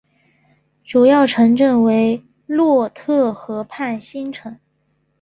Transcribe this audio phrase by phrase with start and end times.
[0.83, 4.57] 主要城镇为洛特河畔新城。